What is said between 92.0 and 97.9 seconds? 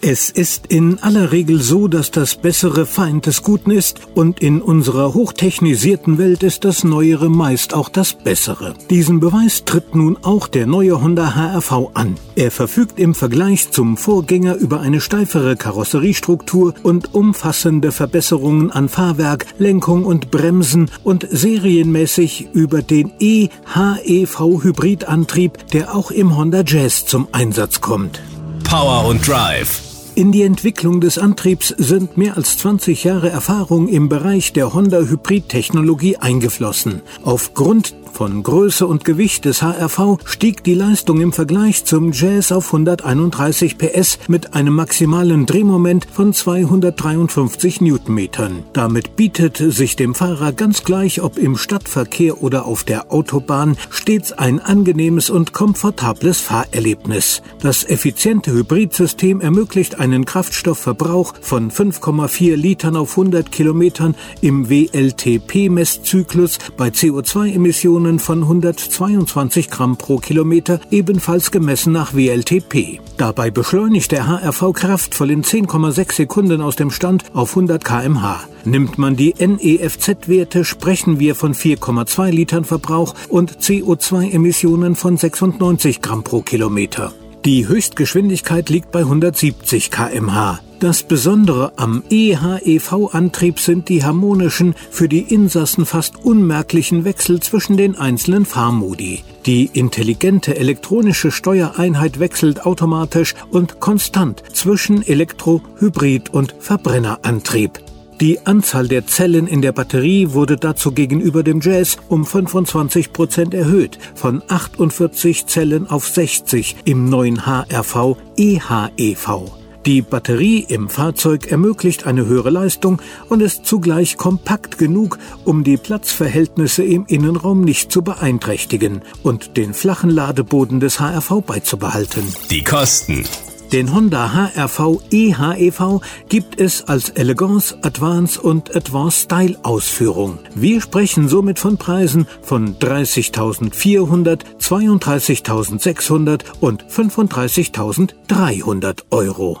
EHEV-Antrieb sind die harmonischen, für die Insassen fast unmerklichen Wechsel zwischen